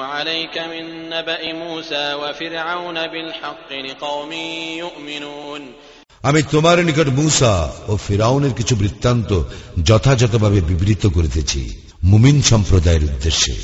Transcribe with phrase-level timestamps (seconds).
[0.00, 4.32] عليك من نبأ موسى وفرعون بالحق لقوم
[4.82, 5.62] يؤمنون
[6.24, 7.54] আমি তোমার নিকট মুসা
[7.88, 9.30] ও ফিরাউনের কিছু বৃত্তান্ত
[9.88, 11.60] যথাযথভাবে বিবৃত করিতেছি
[12.04, 13.54] মুমিন সম্প্রদায়ের উদ্দেশ্যে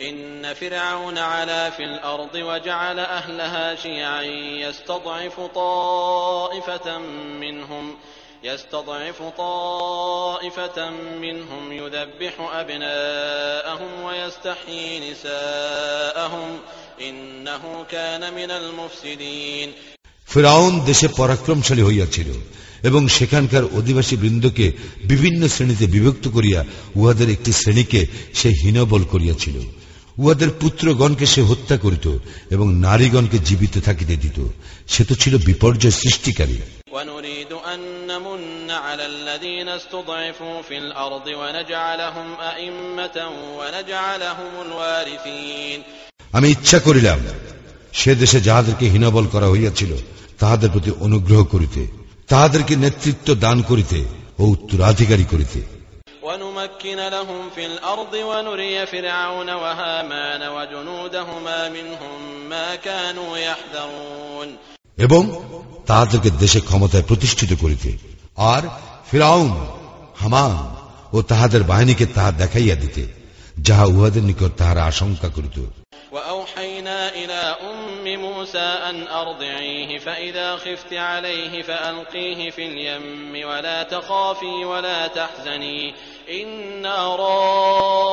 [0.00, 4.22] إن فرعون علا في الأرض وجعل أهلها شيعا
[4.64, 6.98] يستضعف طائفة
[7.40, 7.84] منهم
[8.44, 10.78] يستضعف طائفة
[11.18, 16.48] منهم يذبح أبناءهم ويستحيي نساءهم
[17.00, 19.68] إنه كان من المفسدين
[20.28, 22.28] ফিরাউন দেশে পরাক্রমশালী হইয়াছিল
[22.82, 24.66] এবং সেখানকার অধিবাসী বৃন্দকে
[25.04, 26.60] বিভিন্ন শ্রেণীতে বিভক্ত করিয়া
[26.96, 28.00] উহাদের একটি শ্রেণীকে
[28.34, 29.56] সে হীনবল করিয়াছিল
[30.18, 32.06] উহাদের পুত্রগণকে সে হত্যা করিত
[32.50, 34.38] এবং নারীগণকে জীবিত থাকিতে দিত
[34.88, 36.56] সে তো ছিল বিপর্যয় সৃষ্টিকারী
[36.94, 43.16] ونريد أن نمن على الذين استضعفوا في الأرض ونجعلهم أئمة
[43.58, 45.80] ونجعلهم الوارثين
[46.34, 47.20] আমি ইচ্ছা করিলাম
[47.92, 49.92] সে দেশে যাহাদেরকে হীনবল করা হইয়াছিল
[50.38, 51.82] তাহাদের প্রতি অনুগ্রহ করিতে
[52.28, 53.98] তাহাদেরকে নেতৃত্ব দান করিতে
[54.38, 55.60] ও উত্তরাধিকারী করিতে
[56.22, 64.48] ونمكن لهم في الأرض ونري فرعون وهامان وجنودهما منهم ما كانوا يحذرون
[64.98, 65.22] এবং
[65.86, 67.90] তাহাদেরকে দেশে ক্ষমতায় প্রতিষ্ঠিত করিতে
[68.52, 68.62] আর
[69.10, 69.50] ফিরাউন
[70.16, 70.52] হামান
[71.12, 73.02] ও তাহাদের বাহিনীকে তাহা দেখাইয়া দিতে
[73.58, 75.58] যাহা উহাদের নিকট তাহারা আশঙ্কা করিত
[76.12, 78.58] وأوحينا إلى أم موسى
[78.90, 85.94] أن أرضعيه فإذا خفت عليه فألقيه في اليم ولا تخافي ولا تحزني
[86.32, 87.16] إنا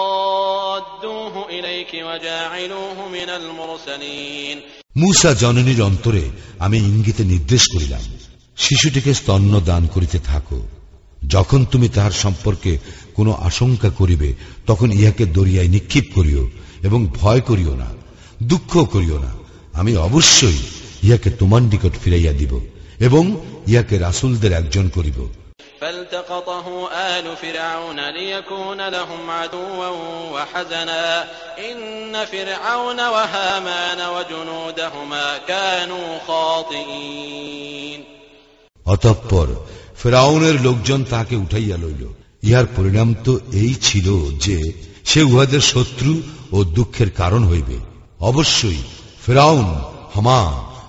[0.08, 4.62] رادوه إليك وجاعلوه من المرسلين
[4.97, 8.01] মুসা জননীর অন্তরে আমি ইঙ্গিতে নির্দেশ করিলাম,
[8.57, 10.69] শিশুটিকে স্তন্য দান করিতে থাকো।
[11.29, 12.79] যখন তুমি তাহার সম্পর্কে
[13.15, 14.35] কোনো আশঙ্কা করিবে,
[14.67, 16.51] তখন ইহাকে দরিয়ায় নিক্ষিপ করিও
[16.83, 17.87] এবং ভয় করিও না
[18.43, 19.33] দুঃখ করিও না।
[19.73, 20.59] আমি অবশ্যই
[21.03, 22.61] ইহাকে তোমার নিকট ফিরাইয়া দিব
[22.99, 23.37] এবং
[23.67, 25.29] ইহাকে রাসুলদের একজন করিব।
[25.82, 29.88] فالتقطه آل فرعون ليكون لهم عدوا
[30.34, 31.24] وحزنا
[31.62, 38.02] إن فرعون وهامان وجنودهما كانوا خاطئين
[38.86, 39.48] অতঃপর
[40.02, 42.04] ফেরাউনের লোকজন তাহাকে উঠাইয়া লইল
[42.44, 44.08] ইহার পরিণাম তো এই ছিল
[44.46, 44.58] যে
[45.06, 46.12] সে উহাদের শত্রু
[46.52, 47.78] ও দুঃখের কারণ হইবে
[48.22, 48.82] অবশ্যই
[49.26, 49.68] ফেরাউন
[50.16, 50.42] হামা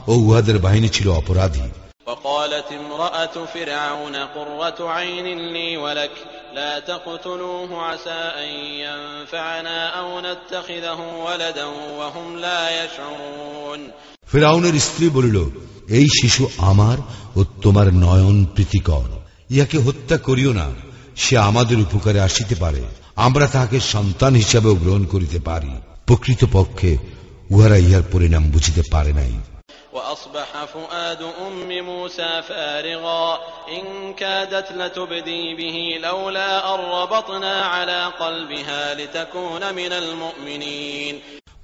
[0.09, 1.67] ও উহাদের বাহিনী ছিল অপরাধী
[2.07, 6.11] وقالت امرأة فرعون قرة عين لي ولك
[6.55, 8.51] لا تقتلوه عسى أن
[8.81, 11.67] ينفعنا أو نتخذه ولدا
[11.99, 13.81] وهم لا يشعرون
[14.33, 15.39] ফেরাউনের স্ত্রী বলিল
[15.99, 16.99] এই শিশু আমার
[17.37, 19.09] ও তোমার নয়ন প্রীতিকর
[19.51, 20.67] ইহাকে হত্যা করিও না
[21.17, 22.83] সে আমাদের উপকারে আসিতে পারে
[23.17, 25.73] আমরা তাহাকে সন্তান হিসাবেও গ্রহণ করিতে পারি
[26.07, 26.91] প্রকৃত পক্ষে
[27.51, 29.33] উহারা ইহার পরিণাম বুঝিতে পারে নাই
[29.93, 33.39] وأصبح فؤاد أم موسى فارغا
[33.71, 41.15] إن كادت لتبدي به لولا أن ربطنا على قلبها لتكون من المؤمنين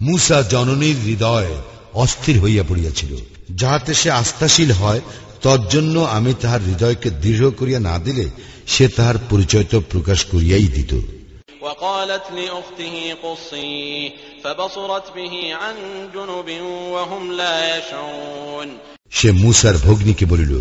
[0.01, 1.53] মুসা জননীর হৃদয়
[1.95, 3.13] অস্থির হইয়া পড়িয়াছিল
[3.61, 5.01] যাহাতে সে আস্থাশীল হয়
[5.43, 8.27] তজ্জন্য আমি তাহার হৃদয়কে দৃঢ় করিয়া না দিলে
[8.67, 10.93] সে তাহার পরিচয় তো প্রকাশ করিয়াই দিত
[11.61, 14.11] وقالت لأخته قصيه
[14.45, 15.77] فبصرت به عن
[16.15, 16.49] جنب
[16.95, 18.69] وهم لا يشعرون
[19.19, 20.53] সে মুসার ভগ্নীকে বলিল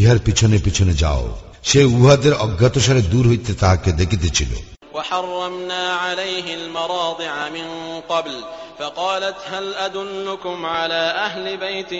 [0.00, 1.24] ইহার পিছনে পিছনে যাও
[1.62, 4.52] সে উহাদের অজ্ঞাতসারে দূর হইতে তাহাকে দেখিতেছিল
[4.94, 7.66] وحرمنا عليه المراضع من
[8.08, 8.34] قبل
[8.78, 11.92] فقالت هل أدلكم على أهل بيت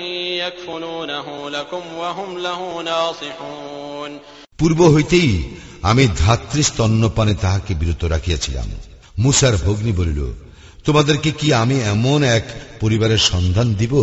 [0.43, 4.21] يكفلونه لكم وهم له ناصحون
[4.61, 5.31] পূর্ব হইতেই
[5.83, 8.69] আমি ধাত্রী স্তন্যপানে তাহাকে বিরত রাখিয়াছিলাম
[9.19, 10.21] মুসার ভগ্নী বলিল
[10.85, 12.45] তোমাদেরকে কি আমি এমন এক
[12.81, 13.95] পরিবারের সন্ধান দিব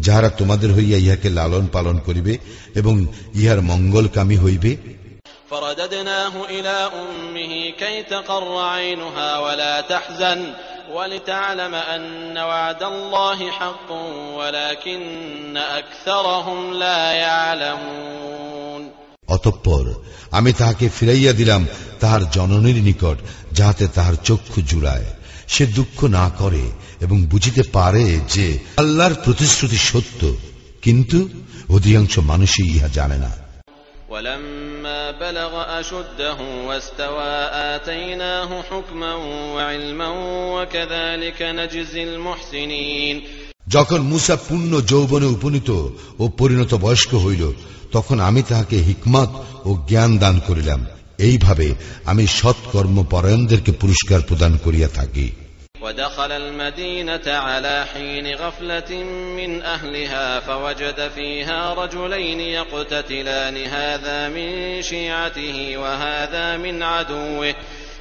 [0.00, 2.34] যাহারা তোমাদের হইয়া ইহাকে লালন পালন করিবে
[2.74, 2.94] এবং
[3.34, 4.72] ইহার মঙ্গলকামী হইবে
[5.50, 10.40] فرددناه إلى أمه كي تقر عينها ولا تحزن
[10.92, 13.90] ولتعلم أن وعد الله حق
[14.34, 18.82] ولكن أكثرهم لا يعلمون
[19.30, 19.84] অতঃপর
[20.30, 21.62] আমি তাহাকে ফিরাইয়া দিলাম
[22.00, 23.18] তাহার জননীর নিকট
[23.52, 25.08] যাহাতে তাহার চক্ষু জুড়ায়
[25.48, 26.64] সে দুঃখ না করে
[27.00, 28.04] এবং বুঝিতে পারে
[28.34, 30.20] যে আল্লাহর প্রতিশ্রুতি সত্য
[30.82, 31.18] কিন্তু
[31.68, 33.32] অধিকাংশ মানুষই ইহা জানে না
[34.10, 36.38] ولما بلغ أشده
[36.68, 37.34] واستوى
[37.74, 39.12] آتيناه حكما
[39.54, 40.08] وعلما
[40.54, 43.16] وكذلك نجزي المحسنين
[43.68, 45.70] যখন মুসা পূর্ণ যৌবনে উপনীত
[46.18, 47.42] ও পরিণত বয়স্ক হইল
[47.92, 49.30] তখন আমি তাহাকে হিকমত
[49.64, 50.80] ও জ্ঞান দান করিলাম
[51.18, 51.68] এইভাবে
[52.04, 55.28] আমি সৎকর্ম পরায়ণদেরকে পুরস্কার প্রদান করিয়া থাকি
[55.82, 58.90] ودخل المدينة على حين غفلة
[59.38, 67.54] من أهلها فوجد فيها رجلين يقتتلان هذا من شيعته وهذا من عدوه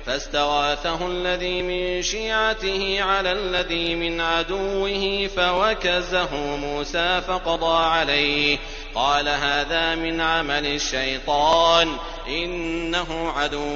[0.05, 8.57] فاستغاثه الذي من شيعته على الذي من عدوه فوكزه موسى فقضى عليه
[8.95, 11.87] قال هذا من عمل الشيطان
[12.29, 13.67] إنه عدو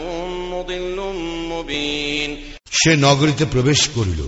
[0.53, 0.97] مضل
[1.51, 2.29] مبين
[2.71, 4.21] সে নগরীতে প্রবেশ করিল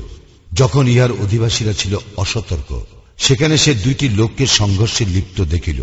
[0.52, 2.70] যখন ইহার অধিবাসীরা ছিল অসতর্ক
[3.18, 5.80] সেখানে সে দুইটি লোককে সংঘর্ষে লিপ্ত দেখিল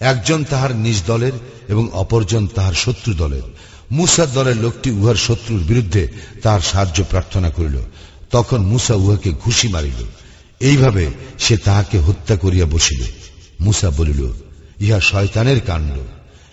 [0.00, 1.34] একজন তাহার নিজ দলের
[1.68, 3.46] এবং অপরজন তাহার শত্রু দলের
[3.90, 6.02] মুসার দলের লোকটি উহার শত্রুর বিরুদ্ধে
[6.42, 7.76] তাহার সাহায্য প্রার্থনা করিল
[8.30, 10.00] তখন মুসা উহাকে ঘুষি মারিল
[10.60, 11.04] এইভাবে
[11.38, 13.02] সে তাহাকে হত্যা করিয়া বসিল
[13.60, 14.22] মুসা বলিল
[14.80, 15.94] ইহা শয়তানের কাণ্ড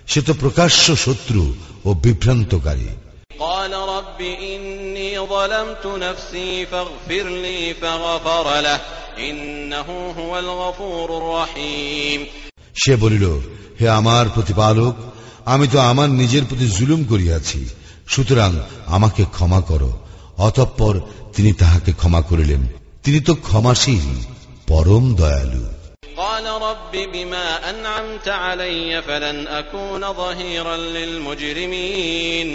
[0.08, 1.44] সে তো প্রকাশ্য শত্রু
[1.86, 2.90] ও বিভ্রান্তকারী
[3.40, 4.20] قال رب
[4.52, 8.80] إني ظلمت نفسي فاغفر لي فغفر له
[9.20, 9.88] إنه
[10.20, 12.20] هو الغفور الرحيم
[12.76, 13.26] সে বলিল
[13.80, 14.96] হে আমার প্রতিপালক
[15.46, 17.60] আমি তো আমার নিজের প্রতি জুলুম করিয়াছি
[18.08, 18.52] সুতরাং
[18.88, 19.92] আমাকে ক্ষমা করো
[20.38, 20.94] অতঃপর
[21.36, 22.62] তিনি তাহাকে ক্ষমা করিলেন
[23.04, 24.08] তিনি তো ক্ষমাশীল
[24.68, 25.64] পরম দয়ালু
[26.18, 32.50] قال رب بما أنعمت علي فلن أكون ظهيرا للمجرمين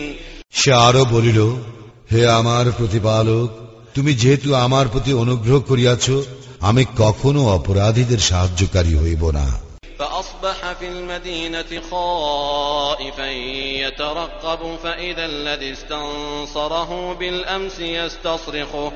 [0.53, 1.39] সে আরো বলিল
[2.13, 3.49] হে আমার প্রতিপালক
[3.95, 6.07] তুমি যেহেতু আমার প্রতি অনুগ্রহ করিয়াছ
[6.69, 9.47] আমি কখনো অপরাধীদের সাহায্যকারী হইব না
[9.99, 13.31] فأصبح في المدينة خائفا
[13.85, 18.93] يترقب فإذا الذي استنصره بالأمس يستصرخه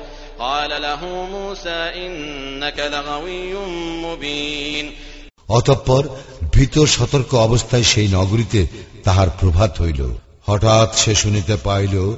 [5.48, 6.08] অতঃপর
[6.52, 8.66] ভীত সতর্ক অবস্থায় সেই নগরীতে
[9.04, 10.14] তাহার প্রভাত হইল।
[10.46, 12.16] হঠাৎ সে শুনিতে পাইল,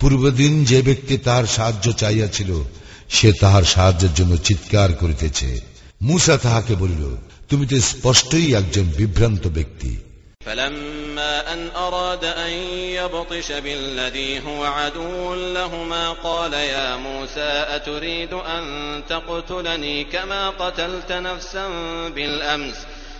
[0.00, 2.62] পূর্বদিন যে ব্যক্তি তাহার সাহায্য চাইয়াছিল
[3.08, 5.60] সে তাহার সাহায্যের জন্য চিৎকার করিতেছে।
[6.02, 7.16] মুসা তাহাকে বলিল,
[7.48, 9.96] তুমি তো স্পষ্টই একজন বিভ্রান্ত ব্যক্তি।
[10.45, 12.51] فلما أن أراد أن
[12.99, 18.63] يبطش بالذي هو عدو لهما قال يا موسى أتريد أن
[19.09, 21.67] تقتلني كما قتلت نفسا
[22.09, 22.75] بالأمس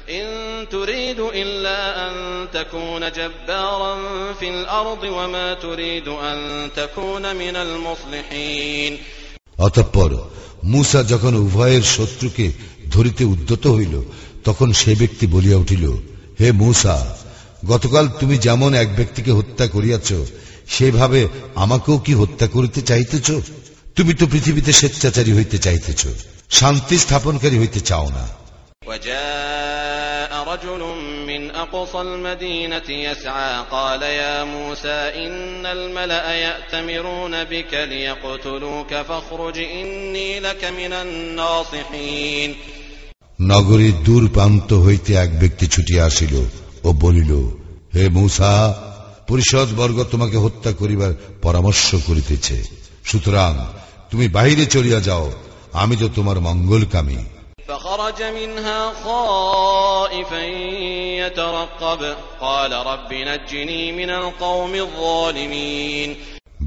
[0.10, 0.26] إن
[0.70, 2.14] تريد إلا أن
[2.54, 3.94] تكون جبارا
[4.34, 8.98] في الأرض وما تريد أن تكون من المصلحين
[9.60, 10.12] অতঃপর
[10.64, 12.46] মুসা যখন উভয়ের শত্রুকে
[12.90, 13.96] ধরিতে উদ্যত হইল
[14.44, 15.86] তখন সে ব্যক্তি বলিয়া উঠিল
[16.40, 16.98] হে মুসা
[17.68, 20.10] গতকাল তুমি যেমন এক ব্যক্তিকে হত্যা করিয়াছ
[20.68, 21.22] সেভাবে
[21.56, 23.28] আমাকেও কি হত্যা করিতে চাইতেছ
[23.96, 26.02] তুমি তো পৃথিবীতে স্বেচ্ছাচারী হইতে চাইতেছ
[26.50, 28.26] শান্তি স্থাপনকারী হইতে চাও না
[28.88, 30.82] وجاء رجل
[31.28, 40.66] من أقصى المدينة يسعى قال يا موسى إن الملأ يأتمرون بك ليقتلوك فاخرج إني لك
[40.72, 42.50] من الناصحين
[43.40, 46.34] নগরীর দূর প্রান্ত হইতে এক ব্যক্তি ছুটিয়া আসিল
[46.84, 47.32] ও বলিল
[47.94, 48.54] হে মূসা
[49.30, 51.12] পরিষদ বর্গ তোমাকে হত্যা করিবার
[51.42, 52.58] পরামর্শ করিতেছে
[53.06, 53.54] সুতরাং
[54.12, 55.26] তুমি বাহিরে চলিয়া যাও
[55.74, 57.22] আমি তো তোমার মঙ্গলকামী
[57.70, 60.44] فخرج منها خائفا
[61.22, 62.02] يترقب
[62.42, 66.10] قال رب نجني من القوم الظالمين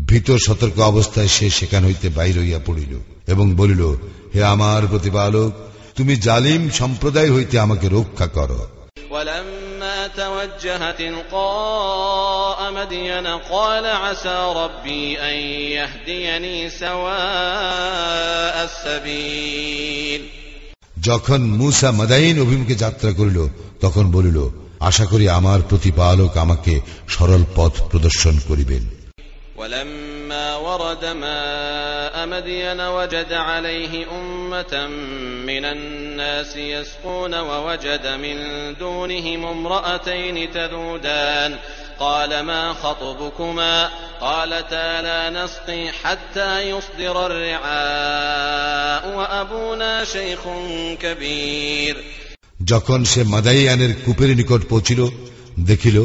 [0.08, 2.92] ভীত সতর্ক অবস্থায় সে সেখান হইতে বাইর হইয়া পড়িল
[3.26, 3.82] এবং বলিল
[4.34, 5.52] হে আমার প্রতিপালক
[6.00, 8.60] তুমি জালিম সম্প্রদায় হইতে আমাকে রক্ষা করো
[9.10, 15.36] ولما توجه تلقاء مدين قال عسى ربي أن
[15.72, 20.22] يهديني سواء السبيل
[21.06, 23.38] যখন মুসা মাদাইন অভিমুখে যাত্রা করিল
[23.80, 24.38] তখন বলিল
[24.80, 26.74] আশা করি আমার প্রতিপালক আমাকে
[27.08, 28.82] সরল পথ প্রদর্শন করিবেন
[29.60, 34.86] ولما ورد ماء مدين وجد عليه أمة
[35.46, 38.36] من الناس يسقون ووجد من
[38.74, 41.56] دونهم امرأتين تذودان
[41.98, 50.40] قال ما خطبكما قالتا لا نسقي حتى يصدر الرعاء وأبونا شيخ
[51.00, 51.96] كبير
[52.72, 55.00] যখন সে মাদাইয়ানের কূপের নিকট পৌঁছিল
[55.70, 55.96] দেখিল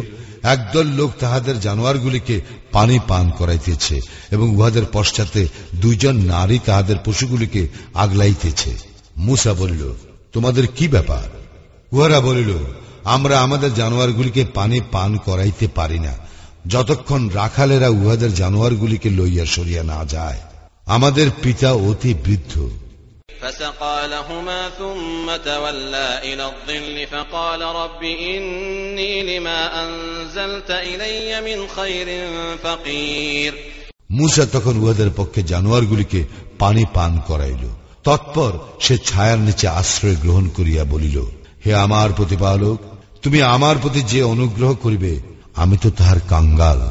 [0.43, 2.41] একদল লোক তাহাদের জানোয়ারগুলিকে
[2.73, 4.01] পানি পান করাইতেছে
[4.31, 8.77] এবং উহাদের পশ্চাতে দুইজন নারী তাহাদের পশুগুলিকে আগলাইতেছে।
[9.17, 9.95] মুসা বলিল,
[10.33, 11.27] তোমাদের কি ব্যাপার?
[11.93, 12.51] উহারা বলিল,
[13.05, 16.15] আমরা আমাদের জানোয়ারগুলিকে পানি পান করাইতে পারি না।
[16.67, 20.41] যতক্ষণ রাখালেরা উহাদের জানোয়ারগুলিকে লইয়া সরিয়া না যায়,
[20.87, 22.71] আমাদের পিতা অতি বৃদ্ধ।
[23.46, 32.08] فسقى لهما ثم تولى إلى الظل فقال رب إني لما أنزلت إلي من خير
[32.58, 33.54] فقير
[34.12, 36.22] মুসা তখন উহাদের পক্ষে জানোয়ারগুলিকে
[36.60, 37.64] পানি পান করাইল
[38.06, 41.18] তৎপর সে ছায়ার নিচে আশ্রয় গ্রহণ করিয়া বলিল
[41.64, 42.78] হে আমার প্রতিপালক
[43.24, 45.14] তুমি আমার প্রতি যে অনুগ্রহ করিবে
[45.56, 46.82] আমি তো তাহার কাঙ্গাল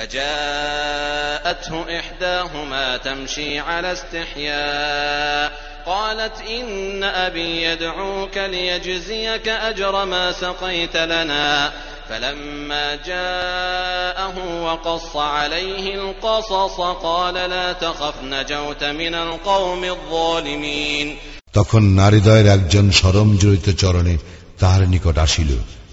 [0.00, 5.52] فجاءته إحداهما تمشي على استحياء
[5.86, 11.72] قالت إن أبي يدعوك ليجزيك أجر ما سقيت لنا
[12.08, 21.16] فلما جاءه وقص عليه القصص قال لا تخف نجوت من القوم الظالمين
[21.52, 24.16] তখন নারীদয়ের একজন সরম জড়িত চরণে
[24.60, 25.48] তাহার নিকট আসিল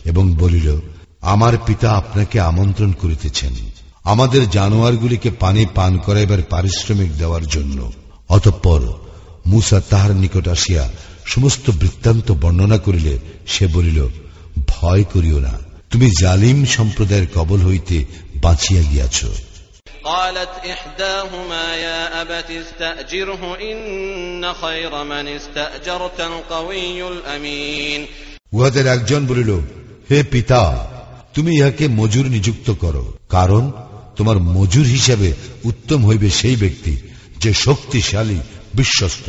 [0.05, 0.79] এবং বলিল
[1.23, 7.77] আমার পিতা আপনাকে আমন্ত্রণ করিতেছেন আমাদের জানোয়ারগুলিকে পানি পান করাইবার পারিশ্রমিক দেওয়ার জন্য
[8.29, 8.81] অতঃপর
[9.45, 10.83] মুসা তাহার নিকট আসিয়া
[11.25, 13.13] সমস্ত বৃত্তান্ত বর্ণনা করিলে
[13.47, 13.99] সে বলিল
[14.67, 15.53] ভয় করিও না
[15.91, 17.97] তুমি জালিম সম্প্রদায়ের কবল হইতে
[18.41, 19.19] বাঁচিয়া গিয়াছ
[20.05, 23.81] قالت إحداهما يا أبت استأجره إن
[24.53, 28.01] خير من استأجرت القوي الأمين
[28.53, 29.51] উহাদের একজন বলিল
[30.09, 30.61] হে পিতা
[31.33, 33.63] তুমি ইহাকে মজুর নিযুক্ত করো কারণ
[34.17, 35.29] তোমার মজুর হিসাবে
[35.63, 36.93] উত্তম হইবে সেই ব্যক্তি
[37.37, 38.39] যে শক্তিশালী
[38.75, 39.27] বিশ্বস্ত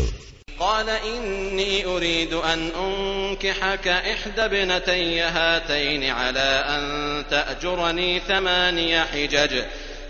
[0.61, 6.85] قال إني أريد أن أنكحك إحدى ابنتي هاتين على أن
[7.31, 9.63] تأجرني ثماني حجج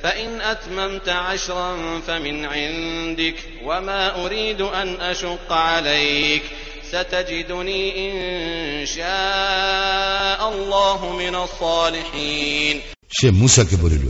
[0.03, 6.43] فإن أتممت عشرا فمن عندك وما أريد أن أشق عليك
[6.91, 12.77] ستجدني إن شاء الله من الصالحين
[13.13, 14.07] সে মুসাকে বলিল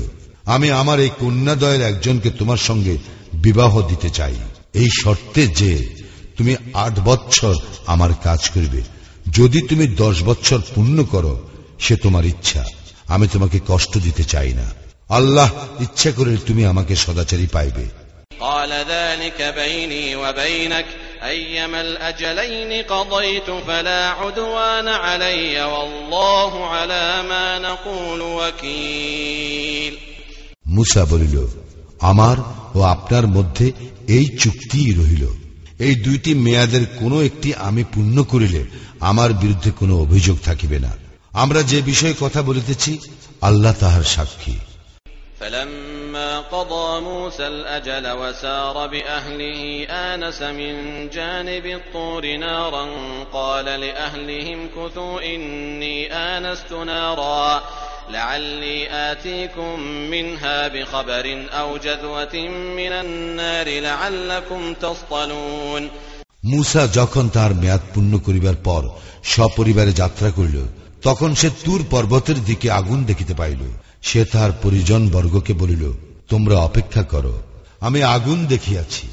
[0.49, 2.94] আমি আমার এই কন্যাদয়ের একজনকে তোমার সঙ্গে
[3.37, 4.34] বিবাহ দিতে চাই
[4.75, 5.73] এই শর্তে যে
[6.37, 7.54] তুমি আট বৎসর
[7.87, 8.80] আমার কাজ করবে
[9.30, 11.34] যদি তুমি দশ বৎসর পূর্ণ করো
[11.78, 12.62] সে তোমার ইচ্ছা
[13.08, 14.66] আমি তোমাকে কষ্ট দিতে চাই না
[15.11, 15.49] আল্লাহ
[15.80, 17.87] ইচ্ছা করে তুমি আমাকে সদাচারী পাইবে
[18.40, 20.87] قال ذلك بيني وبينك
[21.25, 29.94] أيما الأجلين قضيت فلا عدوان علي والله على ما نقول وكيل
[30.78, 31.37] মুসা বলিল
[32.00, 32.37] আমার
[32.75, 33.66] ও আপনার মধ্যে
[34.08, 35.25] এই চুক্তিই রহিল
[35.78, 38.62] এই দুইটি মেয়াদের কোনো একটি আমি পূর্ণ করিলে
[39.00, 40.92] আমার বিরুদ্ধে কোনো অভিযোগ থাকিবে না
[41.34, 42.92] আমরা যে বিষয়ে কথা বলিতেছি
[43.42, 44.56] আল্লাহ তাহার সাক্ষী
[45.40, 49.61] فلما قضى موسى الأجل وسار بأهله
[50.12, 50.75] آنس من
[51.11, 52.84] جانب الطور نارا
[53.32, 57.62] قال لأهلهم كثوا إني آنست نارا
[58.11, 58.78] لعلي
[59.11, 59.80] آتيكم
[60.11, 62.34] منها بخبر أو جذوة
[62.76, 65.82] من النار لعلكم تصطلون
[66.44, 68.82] মুসা যখন তার মেয়াদ পূর্ণ করিবার পর
[69.25, 70.58] সপরিবারে যাত্রা করিল
[71.02, 73.62] তখন সে তুর পর্বতের দিকে আগুন দেখিতে পাইল
[74.02, 75.84] সে তাহার পরিজন বর্গকে বলিল
[76.28, 77.34] তোমরা অপেক্ষা করো
[77.80, 79.06] আমি আগুন দেখিয়াছি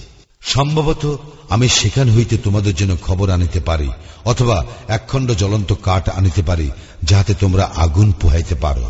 [0.45, 1.03] সম্ভবত
[1.49, 3.89] আমি সেখান হইতে তোমাদের জন্য খবর আনিতে পারি
[4.25, 4.57] অথবা
[4.87, 6.67] একখণ্ড জ্বলন্ত কাঠ আনিতে পারি
[7.09, 8.87] যাহাতে তোমরা আগুন পোহাইতে পারো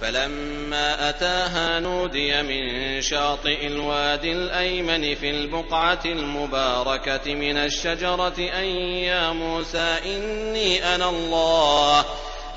[0.00, 2.62] فلما أتاها نودي من
[3.02, 8.68] شاطئ الوادي الأيمن في البقعة المباركة من الشجرة أن
[9.10, 11.98] يا موسى إني أنا الله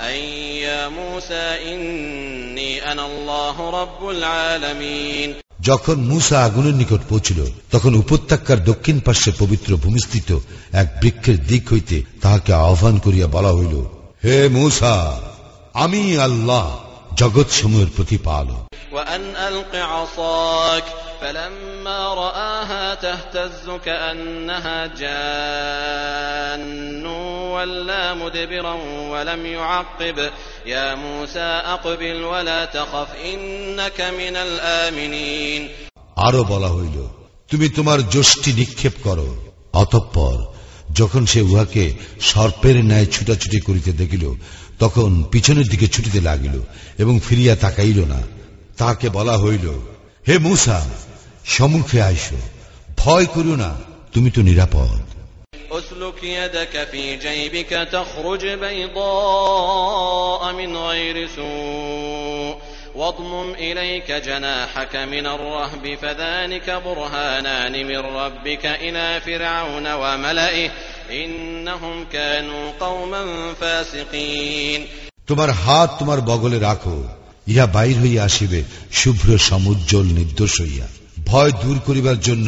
[0.01, 0.15] أن
[0.67, 5.29] يا موسى إني أنا الله رب العالمين
[5.64, 7.40] যখন মুসা আগুনের নিকট পৌঁছিল,
[7.70, 10.28] তখন উপত্যকার দক্ষিণ পার্শ্বে পবিত্র ভূমিস্থিত
[10.72, 13.74] এক বৃক্ষের দিক হইতে তাহাকে আহ্বান করিয়া বলা হইল,
[14.24, 14.96] হে মুসা,
[15.74, 16.64] আমি আল্লাহ
[17.16, 18.62] জগৎ সমূহের প্রতিপালক
[21.21, 27.05] فلما رآها تهتز كأنها جان
[27.55, 28.73] ولا مدبرا
[29.11, 30.31] ولم يعقب
[30.65, 35.69] يا موسى أقبل ولا تخف إنك من الآمنين
[36.17, 37.07] আরো বলা হইল
[37.51, 39.35] তুমি তোমার যষ্টি নিক্ষেপ করো
[39.73, 40.37] অতঃপর
[40.93, 44.33] যখন সে উহাকে সর্পের ন্যায় ছুটাছুটি করিতে দেখিল
[44.79, 46.61] তখন পিছনের দিকে ছুটিতে লাগিল
[46.97, 48.21] এবং ফিরিয়া তাকাইল না
[48.77, 49.79] তাকে বলা হইল
[50.27, 50.77] হে মুসা
[51.45, 52.27] সম্মুখে আইস
[52.97, 53.71] ভয় করিও না
[54.13, 54.99] তুমি তো নিরাপদ
[55.71, 62.55] اسلك يدك في جيبك تخرج بيضاء من غير سوء
[62.95, 70.69] واضمم إليك جناحك من الرهب فذلك برهانان من ربك إلى فرعون وملئه
[71.11, 74.81] إنهم كانوا قوما فاسقين
[75.27, 76.95] তোমার হাত তোমার বগলে রাখো
[77.47, 78.59] ইহা বাইর হইয়া আসিবে
[78.91, 80.87] শুভ্র সমুজ্জ্বল নির্দোষ হইয়া
[81.25, 82.47] ভয় দূর করিবার জন্য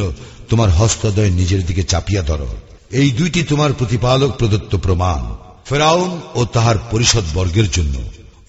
[0.50, 2.42] তোমার হস্তদয় নিজের দিকে চাপিয়া ধর
[2.92, 5.22] এই দুইটি তোমার প্রতিপালক প্রদত্ত প্রমাণ
[5.66, 7.96] ফেরাউন ও তাহার পরিষদ বর্গের জন্য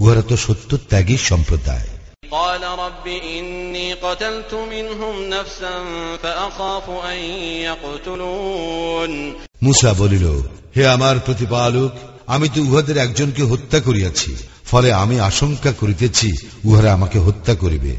[0.01, 1.89] উহারা তো সত্য ত্যাগী সম্প্রদায়
[2.33, 3.07] قال رب
[3.37, 5.75] إني قتلت منهم نفسا
[6.23, 7.19] فأخاف أن
[7.63, 9.13] يقتلون
[9.63, 10.27] মুসা বলিল
[10.77, 11.93] হে আমার প্রতিপালক
[12.27, 14.31] আমি তো উহাদের একজনকে হত্যা করিয়াছি
[14.71, 16.29] ফলে আমি আশঙ্কা করিতেছি
[16.65, 17.95] উহারা আমাকে হত্যা করিবে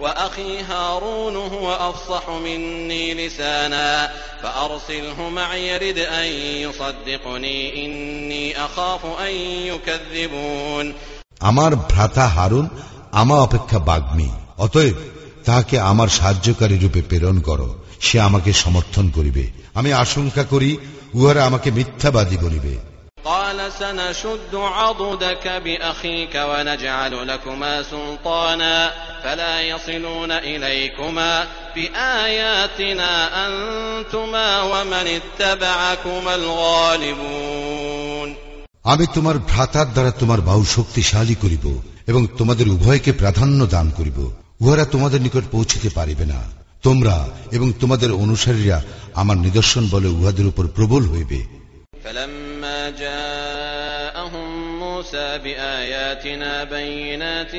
[0.00, 3.90] وأخي هارون هو أفصح مني لسانا
[4.42, 6.28] فأرسله معي يرد أن
[6.64, 9.34] يصدقني إني أخاف أن
[9.70, 10.86] يكذبون
[11.40, 12.66] আমার ভ্রাতা হারুন
[13.12, 14.96] আমা অপেক্ষা বাগ্মী অতএব
[15.44, 17.68] তাহাকে আমার সাহায্যকারী রূপে প্রেরণ করো
[18.00, 20.70] সে আমাকে সমর্থন করিবে আমি আশঙ্কা করি
[21.14, 22.74] উহারা আমাকে মিথ্যাবাদী বলিবে
[23.26, 28.76] قال سنشد عضدك بأخيك ونجعل لكما سلطانا
[29.24, 31.32] فلا يصلون إليكما
[31.76, 33.12] بآياتنا
[33.46, 38.28] أنتما ومن اتبعكما الغالبون
[38.84, 41.64] আমি তোমার ভ্রাতার দ্বারা তোমার বাহু শক্তিশালী করিব
[42.06, 44.18] এবং তোমাদের উভয়কে প্রাধান্য দান করিব
[44.60, 46.40] উহারা তোমাদের নিকট পৌঁছিতে পারিবে না
[46.82, 47.16] তোমরা
[47.52, 48.78] এবং তোমাদের অনুসারীরা
[49.14, 51.40] আমার নিদর্শন বলে উহাদের উপর প্রবল হইবে
[52.04, 52.47] فلما
[52.90, 54.48] جاءهم
[54.78, 57.54] موسى بآياتنا بينات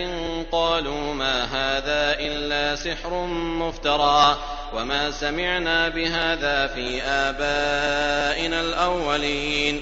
[0.52, 3.26] قالوا ما هذا إلا سحر
[3.62, 4.38] مفترى
[4.76, 9.76] وما سمعنا بهذا في آبائنا الأولين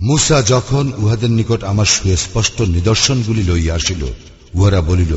[0.00, 4.02] মুসা যখন উহাদের নিকট আমার সুস্পষ্ট নিদর্শনগুলি লইয়া আসিল
[4.54, 5.12] উহারা বলিল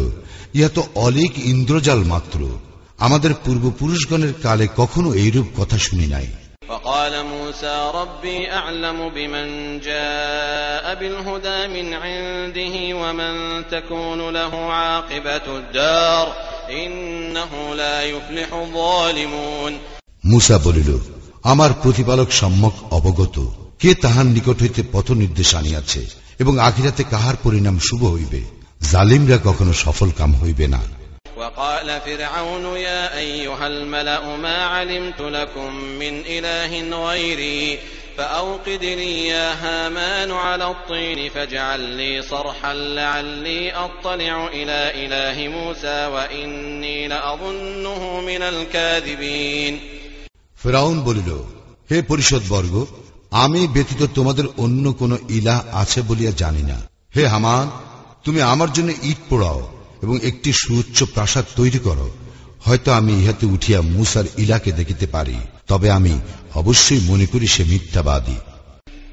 [0.58, 2.40] ইহা তো অলিক ইন্দ্রজাল মাত্র
[3.00, 6.28] আমাদের পূর্বপুরুষগণের কালে কখনো এইরূপ কথা শুনি নাই
[6.70, 9.48] وقال موسى ربي أعلم بمن
[9.82, 13.34] جاء بالهدى من عنده ومن
[13.68, 16.26] تكون له عاقبة الدار
[16.76, 19.74] إنه لا يفلح الظالمون
[20.24, 20.90] মুসা বলিল
[21.44, 23.36] আমার প্রতিপালক সম্যক অবগত
[23.80, 26.02] কে তাহার নিকট হইতে পথ নির্দেশ আনিয়াছে
[26.40, 28.42] এবং আখিরাতে কাহার পরিণাম শুভ হইবে
[28.92, 30.82] জালিমরা কখনো সফল কাম হইবে না
[31.38, 36.72] وقال فرعون يا أيها الملأ ما علمت لكم من إله
[37.08, 37.80] غيري
[38.18, 47.08] فأوقد لي يا هامان على الطين فاجعل لي صرحا لعلي أطلع إلى إله موسى وإني
[47.08, 49.80] لأظنه من الكاذبين
[50.64, 51.30] ফেরাউন বলিল
[51.92, 52.74] হে পরিষদ বর্গ
[53.44, 56.78] আমি ব্যতীত তোমাদের অন্য কোন ইলা আছে বলিয়া জানি না
[57.16, 57.66] হে হামান
[58.26, 59.60] তুমি আমার জন্য ইট পোড়াও
[60.06, 62.08] এবং একটি সুউচ্চ প্রাসাদ তৈরি করো
[62.66, 66.14] হয়তো আমি ইহাতে উঠিয়া মুসার ইলাকে দেখিতে পারি তবে আমি
[66.56, 68.38] অবশ্যই মনে করি সে মিথ্যাবাদী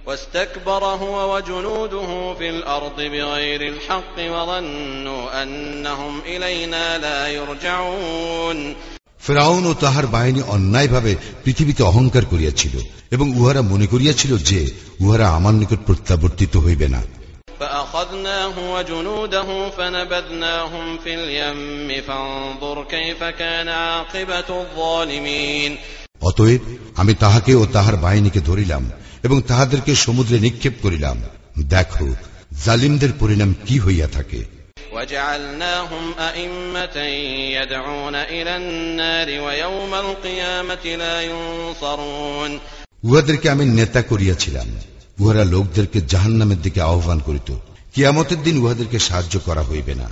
[0.08, 8.58] واستكبر هو وجنوده في الأرض بغير الحق وظنوا أنهم إلينا لا يرجعون
[9.26, 11.12] ফেরাউন ও তাহার বাহিনী অন্যায়ভাবে
[11.44, 12.74] পৃথিবীতে অহংকার করিয়াছিল
[13.10, 14.60] এবং উহারা মনে করিয়াছিল যে
[15.00, 17.00] উহারা আমার নিকট প্রত্যাবর্তিত হইবে না
[17.62, 25.72] فأخذناه وجنوده فنبذناهم في اليم فانظر كيف كان عاقبة الظالمين
[26.22, 26.62] অতএব
[26.96, 28.84] আমি তাহাকে ও তাহার বাহিনীকে ধরিলাম
[29.24, 31.16] এবং তাহাদেরকে সমুদ্রে নিক্ষেপ করিলাম
[31.74, 32.06] দেখো
[32.64, 34.40] জালিমদের পরিণাম কি হইয়া থাকে
[34.92, 36.96] وجعلناهم أئمة
[37.58, 42.52] يدعون إلى النار ويوم القيامة لا ينصرون
[43.04, 44.68] উহাদেরকে আমি নেতা করিয়াছিলাম
[45.19, 47.55] উহারা লোকদেরকে জাহান নামের দিকে আহ্বান করিত।
[47.93, 50.09] কিয়ামতের দিন উহাদেরকে সাহায্য করা হইবে না।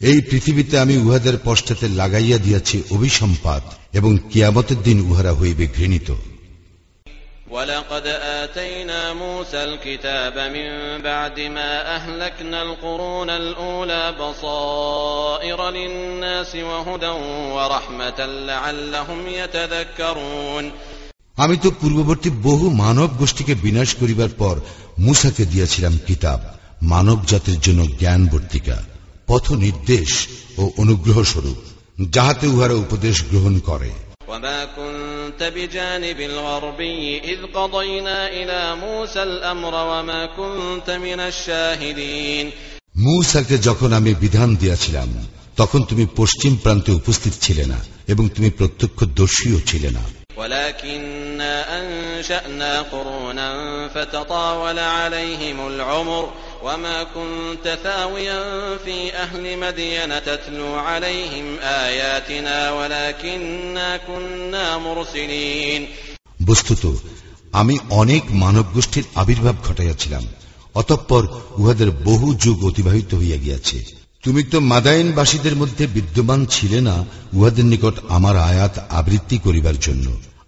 [0.00, 6.14] এই পৃথিবীতে আমি উহাদের পশ্চাতে লাগাইয়া দিয়াছি অভিসম্পাদ এবং কিয়ামতের দিন উহারা হইবে ঘৃণিত।
[7.51, 8.07] ولقد
[8.41, 10.67] آتينا موسى الكتاب من
[11.01, 17.13] بعد ما أهلكنا القرون الأولى بصائر للناس وهدى
[17.55, 20.65] ورحمة لعلهم يتذكرون
[21.37, 24.55] আমি তো পূর্ববর্তী বহু মানব গোষ্ঠীকে বিনাশ করিবার পর
[24.99, 26.39] মুসাকে দিয়াছিলাম কিতাব
[26.83, 28.77] মানব জাতির জন্য জ্ঞান বর্তিকা
[29.27, 30.11] পথ নির্দেশ
[30.57, 31.59] ও অনুগ্রহ স্বরূপ
[32.11, 33.89] যাহাতে উহারা উপদেশ গ্রহণ করে
[34.31, 42.51] وما كنت بجانب الغربي إذ قضينا إلى موسى الأمر وما كنت من الشاهدين
[42.97, 45.09] মূসাকে যখন আমি বিধান দিয়াছিলাম
[45.57, 50.03] তখন তুমি পশ্চিম প্রান্তে উপস্থিত ছিলে না এবং তুমি প্রত্যক্ষ দর্শীও ছিলে না
[50.37, 53.49] ولكنا أنشأنا قرونا
[53.87, 56.23] فتطاول عليهم العمر
[56.63, 58.41] وما كنت ثاويا
[58.77, 65.81] في أهل مدين تتلو عليهم آياتنا ولكنا كنا مرسلين
[66.47, 66.83] বস্তুত
[67.53, 70.23] আমি অনেক মানব গোষ্ঠীর আবির্ভাব ঘটাইয়াছিলাম
[70.75, 71.23] অতঃপর
[71.57, 73.77] উহাদের বহু যুগ অতিবাহিত হইয়া গিয়াছে
[74.23, 76.95] তুমি তো মাদায়নবাসীদের মধ্যে বিদ্যমান ছিলে না
[77.33, 80.05] উহাদের নিকট আমার আয়াত আবৃত্তি করিবার জন্য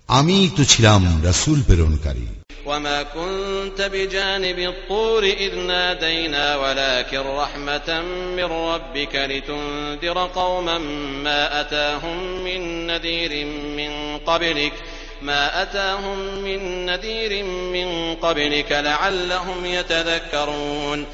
[0.10, 2.26] আমি তো ছিলাম রাসুল প্রেরণকারী
[2.66, 8.02] وما كنت بجانب الطور إذ نادينا ولكن رحمة
[8.38, 10.78] من ربك لتنذر قوما
[11.24, 13.46] ما أتاهم من نذير
[13.78, 14.74] من قبلك
[15.22, 21.06] ما أتاهم من نذير من قبلك لعلهم يتذكرون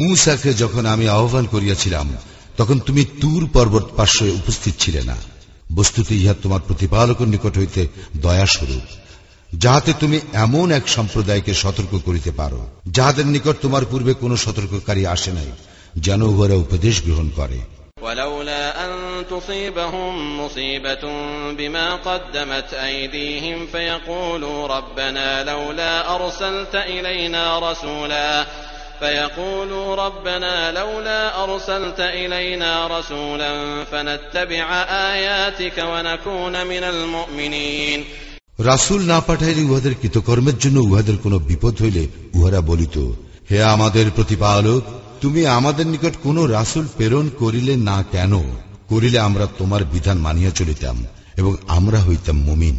[0.00, 2.06] মুসাকে যখন আমি আহ্বান করিয়াছিলাম
[2.56, 5.16] তখন তুমি তুর পর্বত পার্শ্বে উপস্থিত ছিলে না
[5.74, 7.82] বস্তুতে ইহা তোমার প্রতিপালকের নিকট হইতে
[8.22, 8.86] দয়াস্বরূপ
[9.50, 12.60] যাহাতে তুমি এমন এক সম্প্রদায়কে সতর্ক করিতে পারো
[12.96, 15.50] যাহাদের নিকট তোমার পূর্বে কোন সতর্ককারী আসে নাই
[15.96, 17.60] যেন উহারা উপদেশ গ্রহণ করে
[18.02, 18.92] ولولا أن
[19.30, 21.04] تصيبهم مصيبة
[21.52, 28.46] بما قدمت أيديهم فيقولوا ربنا لولا أرسلت إلينا رسولا
[29.00, 34.66] فيقولوا ربنا لولا أرسلت إلينا رسولا فنتبع
[35.12, 38.04] آياتك ونكون من المؤمنين
[38.58, 42.02] রাসুল না পাঠাইলে উহাদের কৃতকর্মের জন্য উহাদের কোনো বিপদ হইলে
[42.34, 42.96] উহারা বলিত
[43.50, 44.82] হে আমাদের প্রতিপালক
[45.20, 48.32] তুমি আমাদের নিকট কোন রাসুল প্রেরণ করিলে না কেন
[48.88, 50.96] করিলে আমরা তোমার বিধান মানিয়া চলিতাম
[51.36, 52.78] এবং আমরা হইতাম মুমিন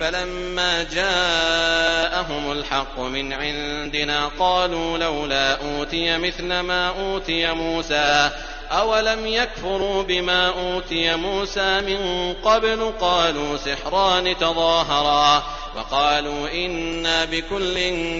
[0.00, 8.30] فلما جاءهم الحق من عندنا قالوا لولا أوتي مثل ما أوتي موسى
[8.72, 12.00] أولم يكفروا بما أوتي موسى من
[12.44, 15.42] قبل قالوا سحران تظاهرا
[15.76, 17.76] وقالوا إنا بكل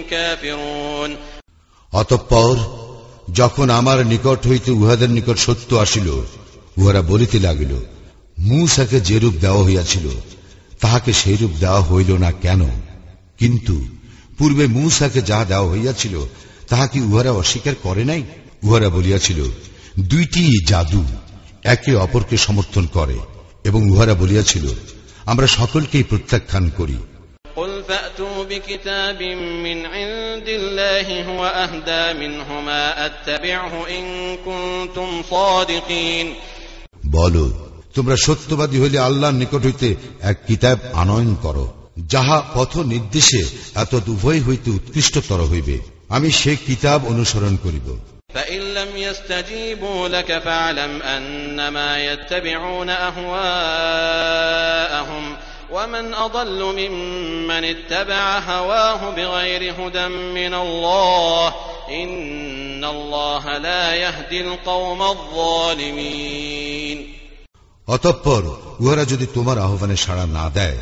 [0.09, 1.17] كافرون
[1.93, 2.55] অতঃপর
[3.39, 6.07] যখন আমার নিকট হইতে উহাদের নিকট সত্য আসিল
[6.77, 7.73] উহারা বলিতে লাগিল
[8.41, 10.05] মূসাকে যেরূপ দেওয়া হইয়াছিল
[10.81, 12.61] তাহাকে সেইরূপ দেওয়া হইল না কেন
[13.39, 13.75] কিন্তু
[14.37, 16.15] পূর্বে মূসাকে যাহা দেওয়া হইয়াছিল
[16.69, 18.21] তাহা কি উহারা অস্বীকার করে নাই
[18.65, 19.39] উহারা বলিয়াছিল
[19.98, 21.04] দুইটি জাদু
[21.64, 23.18] একে অপরকে সমর্থন করে
[23.64, 24.68] এবং উহারা বলিয়াছিল
[25.24, 26.96] আমরা সকলকেই প্রত্যাখ্যান করি।
[37.06, 37.52] বল
[37.94, 41.72] তোমরা সত্যবাদী হইলে আল্লাহর নিকট হইতে এক কিতাব আনয়ন করো
[42.06, 45.78] যাহা পথ নির্দেশে এত উভয় হইতে উৎকৃষ্টতর হইবে।
[46.08, 47.96] আমি সে কিতাব অনুসরণ করিব।
[48.33, 52.89] فإن لم يستجيبوا لك فاعلم أنما يتبعون
[54.09, 55.35] أهواءهم
[55.71, 61.47] ومن أضل ممن اتبع هواه بغير هدى من الله
[61.91, 66.39] إن الله لا يهدي القوم الظالمين
[67.87, 68.43] অতঃপর
[68.79, 70.79] উহারা যদি তোমার আহ্বানে সাড়া না দেয়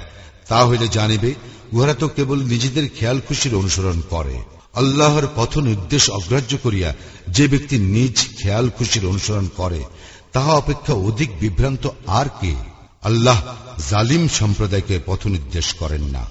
[0.50, 1.32] তা হইলে জানিবে
[1.73, 4.36] উহারা তো কেবল নিজেদের খেয়াল খুশির অনুসরণ করে
[4.74, 6.94] আল্লাহর পথ নির্দেশ অগ্রাহ্য করিয়া
[7.28, 9.85] যে ব্যক্তি নিজ খেয়াল খুশির অনুসরণ করে
[10.32, 12.54] তাহা অপেক্ষা অধিক বিভ্রান্ত আর কে?
[13.02, 13.42] আল্লাহ
[13.90, 16.24] জালিম সম্প্রদায়কে পথ নির্দেশ করেন না।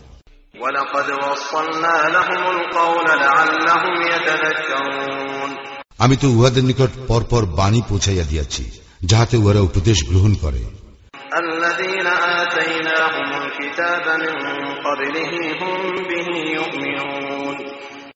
[5.99, 10.63] আমি তো উহাদের নিকট পরপর বাণী পৌঁছাইয়া দিয়াছি যাহাতে উহারা উপদেশ গ্রহণ করে।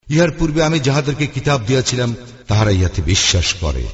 [0.10, 2.15] ইহার পূর্বে আমি যাহাদেরকে কিতাব দিয়াছিলাম
[2.48, 3.86] তাহারা ইহাতে বিশ্বাস করে।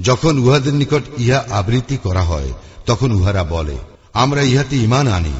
[0.00, 2.52] যখন উহাদের নিকট ইহা আবৃত্তি করা হয়
[2.86, 3.76] তখন উহারা বলে
[4.14, 5.32] আমরা ইহাতে ইমান আনি।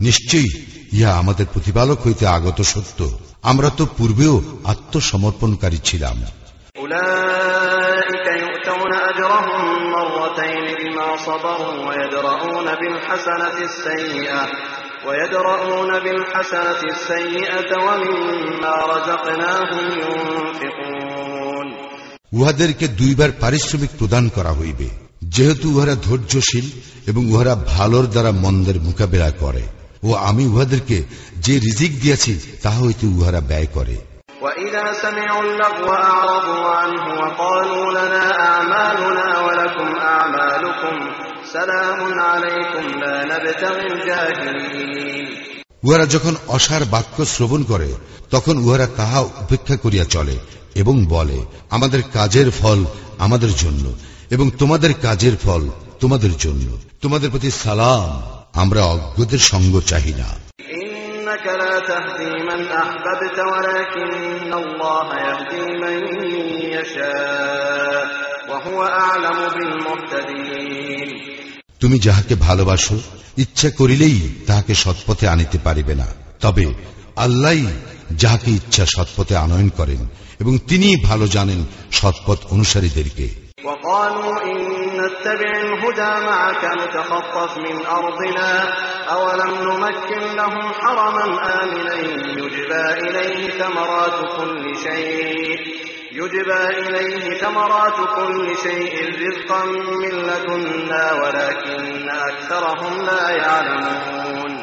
[0.00, 0.48] নিশ্চয়ই
[0.92, 6.22] ইহা আমাদের প্রতিপালক হইতে আগত সত্য। আমরা তো পূর্বেও আত্মসমর্পণকারী ছিলাম।
[6.75, 14.41] أولئك يؤتون أجرهم مرتين بما صبروا ويدرؤون بالحسنة السيئة
[15.07, 21.67] ويدرؤون بالحسنة السيئة ومما رزقناهم ينفقون
[22.31, 24.87] উহাদেরকে দুইবার পারিশ্রমিক প্রদান করা হইবে
[25.35, 26.65] যেহেতু উহারা ধৈর্যশীল
[27.07, 29.63] এবং উহারা ভালোর দ্বারা মন্দের মোকাবেলা করে
[30.03, 30.97] ও আমি উহাদেরকে
[31.45, 33.95] যে রিজিক দিয়াছি তাহা হইতে উহারা ব্যয় করে
[34.41, 40.95] وإذا سمعوا اللغو أعرضوا عنه وقالوا لنا أعمالنا ولكم أعمالكم
[41.47, 45.25] سلام عليكم لا نبتغي الجاهلين
[45.83, 47.89] উহারা যখন অসার বাক্য শ্রবণ করে
[48.31, 50.35] তখন উহারা তাহা উপেক্ষা করিয়া চলে
[50.75, 52.79] এবং বলে আমাদের কাজের ফল
[53.19, 53.85] আমাদের জন্য
[54.31, 55.63] এবং তোমাদের কাজের ফল
[55.99, 56.67] তোমাদের জন্য
[57.01, 58.09] তোমাদের প্রতি সালাম
[58.53, 60.29] আমরা অজ্ঞদের সঙ্গ চাহি না
[61.29, 65.97] إنك لا تهدي من أحببت ولكن الله يهدي من
[66.75, 68.03] يشاء
[68.49, 71.09] وهو أعلم بالمهتدين
[71.81, 72.95] তুমি যাহাকে ভালোবাসো
[73.37, 76.07] ইচ্ছা করিলেই তাহাকে সৎপথে আনিতে পারিবে না
[76.41, 76.65] তবে
[77.15, 77.57] আল্লাহ
[78.21, 80.01] যাহাকে ইচ্ছা সৎপথে আনয়ন করেন
[80.39, 81.59] এবং তিনি ভালো জানেন
[81.91, 83.27] সৎপথ অনুসারীদেরকে
[83.65, 84.57] وقالوا إن
[84.99, 88.49] نتبع الهدى معك نتخطف من أرضنا
[89.09, 91.25] أولم نمكن لهم حرما
[91.63, 91.95] آمنا
[92.41, 95.57] يجبى إليه ثمرات كل شيء
[96.11, 99.65] يجبى إليه ثمرات كل شيء رزقا
[100.01, 104.53] من لدنا ولكن أكثرهم لا يعلمون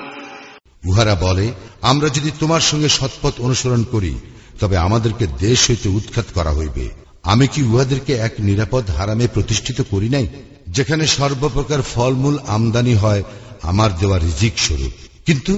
[0.85, 1.47] উহারা বলে
[1.83, 4.13] আমরা যদি তোমার সঙ্গে সৎপথ অনুসরণ করি
[4.61, 6.87] তবে আমাদেরকে দেশ হইতে উৎখাত করা হইবে
[7.27, 10.27] আমি কি উহাদেরকে এক নিরাপদ হারামে প্রতিষ্ঠিত করি নাই
[10.69, 13.23] যেখানে সর্বপ্রকার ফলমূল আমদানি হয়
[13.63, 14.95] আমার দেওয়া রিজিক স্বরূপ
[15.27, 15.53] কিন্তু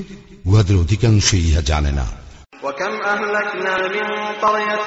[0.47, 2.07] উহাদের অধিকাংশ ইহা জানে না
[2.65, 4.87] وكم أهلكنا من قرية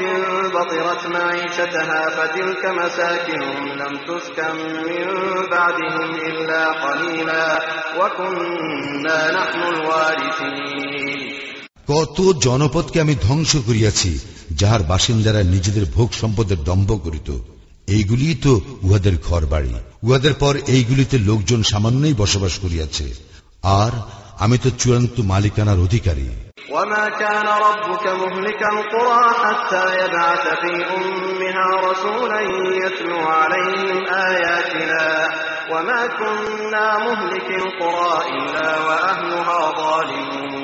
[0.50, 5.06] بطرت معيشتها فتلك مساكنهم لم تسكن من
[5.52, 7.48] بعدهم إلا قليلا
[8.00, 11.41] وكنا نحن الوارثين
[11.88, 14.12] কত জনপদকে আমি ধ্বংস করিয়াছি
[14.52, 17.30] যাহার বাসিন্দারা নিজেদের ভোগ সম্পদের দম্ভ করিত
[17.88, 23.06] এইগুলি তো উহাদের ঘর বাড়ি উহাদের পর এইগুলিতে লোকজন সামান্যই বসবাস করিয়াছে
[23.82, 23.94] আর
[24.40, 26.28] আমি তো চূড়ান্ত মালিকানার অধিকারী
[26.70, 32.42] وما كان ربك مهلك القرى حتى يبعث في أمها رسولا
[32.84, 35.06] يتلو عليهم آياتنا
[35.72, 40.61] وما كنا مهلك القرى إلا وأهلها ظالمون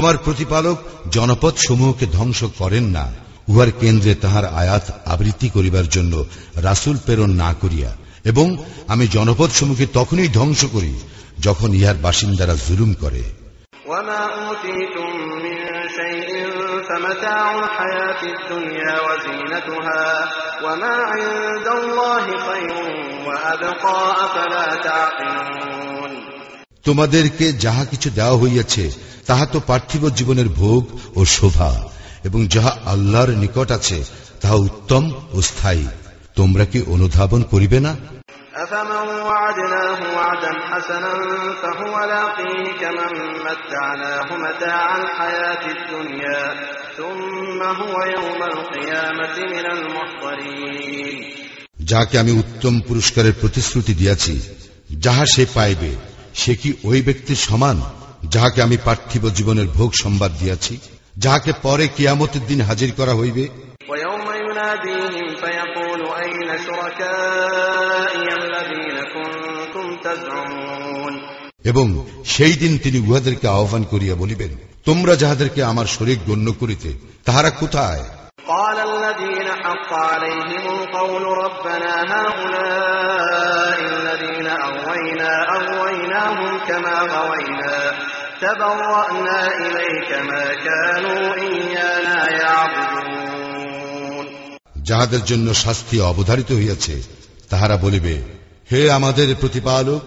[0.00, 0.76] তোমার প্রতিপালক
[1.10, 3.04] জনপদ সমূহকে ধ্বংস করেন না
[3.48, 6.14] উহার কেন্দ্রে তাহার আয়াত আবৃত্তি করিবার জন্য
[6.62, 7.90] রাসুল প্রেরণ না করিয়া
[8.24, 8.46] এবং
[8.88, 10.92] আমি জনপদ সমূহকে তখনই ধ্বংস করি
[11.40, 13.24] যখন ইহার বাসিন্দারা জুলুম করে
[13.86, 15.10] وما أوتيتم
[15.44, 15.58] من
[15.90, 16.30] شيء
[16.88, 20.04] فمتاع الحياة الدنيا وزينتها
[20.64, 22.76] وما عند الله خير
[23.26, 25.99] وأبقى أفلا تعقلون
[26.84, 28.84] তোমাদেরকে যাহা কিছু দেওয়া হইয়াছে
[29.26, 30.82] তাহা তো পার্থিব জীবনের ভোগ
[31.16, 31.72] ও শোভা
[32.24, 33.98] এবং যাহা আল্লাহর নিকট আছে
[34.40, 35.86] তাহা উত্তম ও স্থায়ী
[36.36, 37.92] তোমরা কি অনুধাবন করিবে না
[38.58, 41.12] أفمن وعدناه وعدا حسنا
[41.62, 43.12] فهو لاقيه كمن
[43.46, 46.42] متعناه متاع الحياة الدنيا
[46.96, 51.16] ثم هو يوم القيامة من المحضرين
[51.90, 54.34] যাহাকে আমি উত্তম পুরস্কারের প্রতিশ্রুতি দিয়াছি
[55.00, 55.90] যাহা সে পাইবে
[56.34, 57.76] সে কি ওই ব্যক্তির সমান
[58.24, 60.74] যাহাকে আমি পার্থিব জীবনের ভোগ সম্বাদ দিয়াছি
[61.16, 63.44] যাহাকে পরে কিয়ামতের দিন হাজির করা হইবে
[63.90, 71.14] ويوم يناديهم فيقول أين شركائي الذين كنتم تزعمون
[71.64, 71.86] এবং
[72.24, 74.52] সেই দিন তিনি উহাদেরকে আহ্বান করিয়া বলিবেন
[74.84, 76.90] তোমরা যাহাদেরকে আমার শরীর গণ্য করিতে
[77.24, 78.04] তাহারা কোথায়
[78.48, 83.99] قال الذين حق عليهم القول ربنا هؤلاء الذين أغوينا
[86.30, 87.92] أغويناهم كما غوينا
[88.38, 93.06] تبرأنا إليك ما كانوا إيانا يعبدون
[94.88, 96.94] যাহাদের জন্য শাস্তি অবধারিত হইয়াছে
[97.50, 98.14] তাহারা বলিবে
[98.70, 100.02] হে আমাদের প্রতিপালক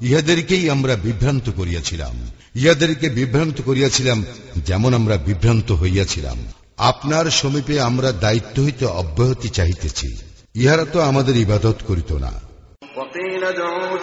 [0.00, 2.14] ইহাদেরকেই আমরা বিভ্রান্ত করিয়াছিলাম
[2.54, 4.18] ইহাদেরকে বিভ্রান্ত করিয়াছিলাম
[4.68, 6.38] যেমন আমরা বিভ্রান্ত হইয়াছিলাম
[6.90, 10.08] আপনার সমীপে আমরা দায়িত্ব হইতে অব্যাহতি চাহিতেছি
[10.54, 12.32] ইহারা তো আমাদের ইবাদত করিত না
[12.96, 13.96] وقيل ادعوا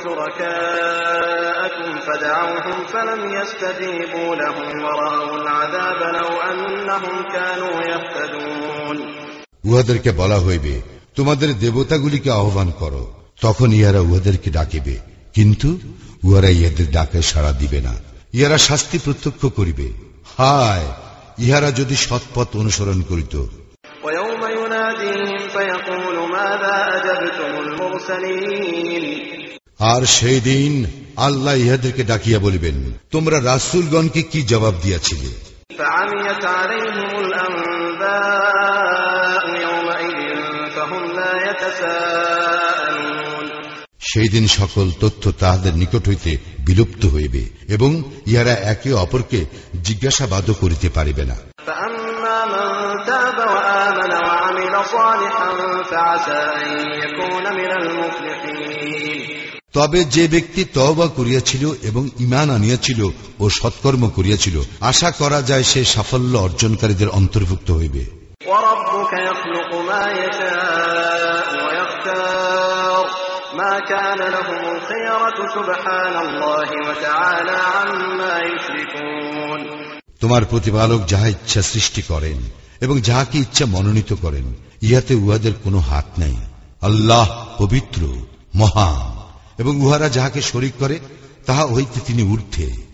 [1.84, 8.98] شركاءكم فدعوهم فلم يستجيبوا لهم ورأوا العذاب لو أنهم كانوا يهتدون
[9.64, 10.74] উহাদেরকে বলা হইবে
[11.18, 13.04] তোমাদের দেবতাগুলিকে আহ্বান করো
[13.42, 14.96] তখন ইহারা উহাদেরকে ডাকিবে
[15.36, 15.70] কিন্তু
[16.24, 17.94] উহারা ইহাদের ডাকে সাড়া দিবে না
[18.34, 19.88] ইহারা শাস্তি প্রত্যক্ষ করিবে
[20.36, 20.88] হায়
[21.40, 23.36] ইহারা যদি সৎপথ অনুসরণ করিত
[24.06, 29.04] ويوم يناديهم فيقول ماذا أجبتم المرسلين
[29.79, 35.55] আর সেই দিন আল্লাহ ইহাদেরকে ডাকিয়া বলিবেন, তোমরা রাসুলগণকে কি জবাব দিয়াছিলে?
[44.01, 49.45] সেই দিন সকল তথ্য তাহাদের নিকট হইতে বিলুপ্ত হইবে এবং ইহারা একে অপরকে
[49.83, 52.15] জিজ্ঞাসাবাদও করিতে পারিবে না। তাবা
[59.75, 63.09] তবে যে ব্যক্তি তহবা করিয়াছিল এবং ইমান আনিয়াছিল
[63.41, 68.05] ও সৎকর্ম করিয়াছিল আশা করা যায় সে সাফল্য অর্জনকারীদের অন্তর্ভুক্ত হইবে।
[80.21, 86.07] তোমার প্রতিপালক যাহা ইচ্ছা সৃষ্টি করেন এবং যাহাকে ইচ্ছা মনোনীত করেন ইহাতে উহাদের কোনো হাত
[86.19, 86.37] নাই।
[86.83, 88.17] আল্লাহ পবিত্র
[88.55, 89.14] মহান।
[89.59, 91.01] এবং উহারা যাহাকে শরিক করে
[91.47, 92.85] তাহা হইতে তিনি ঊর্ধ্বে।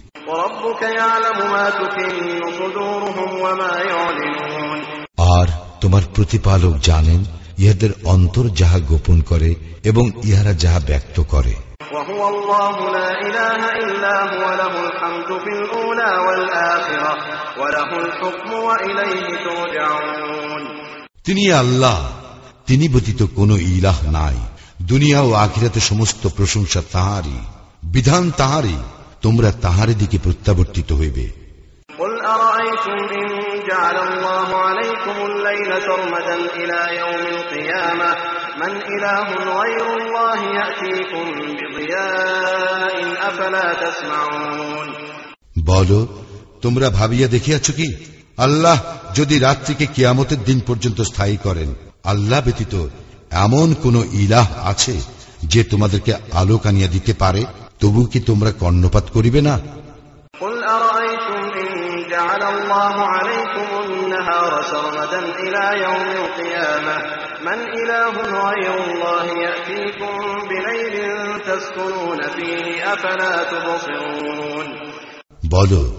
[5.36, 5.46] আর
[5.80, 7.24] তোমার প্রতিপালক জানেন
[7.58, 11.54] ইহাদের অন্তর যাহা গোপন করে এবং ইহারা যাহা ব্যক্ত করে।
[21.24, 22.10] তিনি আল্লাহ
[22.66, 24.34] তিনি ব্যতীত কোন ইলাহ নাই।
[24.82, 27.38] দুনিয়া ও আখিরাতে সমস্ত প্রশংসা তাহারই
[27.82, 28.76] বিধান তাহারই
[29.22, 31.40] তোমরা তাহারি দিকে প্রত্যাবর্তিত হইবে।
[45.66, 46.06] বল
[46.62, 47.94] তোমরা ভাবিয়া দেখিয়াছ কি
[48.36, 48.78] আল্লাহ
[49.14, 52.88] যদি রাত্রিকে কিয়ামতের দিন পর্যন্ত স্থায়ী করেন আল্লাহ ব্যতীত
[53.30, 55.00] এমন কোন ইলাহ আছে
[55.42, 57.44] যে তোমাদেরকে আলোক আনিয়া দিতে পারে?
[57.80, 59.58] তবু কি তোমরা কর্ণপাত করিবে না?
[75.50, 75.90] বল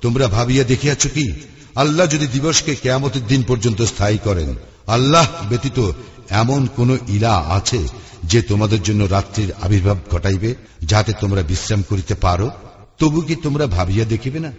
[0.00, 1.32] তোমরা ভাবিয়া দেখিয়াছ কি?
[1.76, 4.54] আল্লাহ যদি দিবসকে কেয়ামতের দিন পর্যন্ত স্থায়ী করেন
[4.86, 5.92] আল্লাহ ব্যতীত
[6.30, 7.88] এমন কোন ইলা আছে
[8.24, 12.50] যে তোমাদের জন্য রাত্রির আবির্ভাব ঘটাইবে যাতে তোমরা বিশ্রাম করিতে পারো?
[12.98, 14.52] তবু কি তোমরা ভাবিয়া দেখিবে না?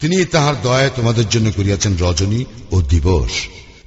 [0.00, 3.30] তিনি তাহার দয়া তোমাদের জন্য করিয়াছেন রজনী ও দিবস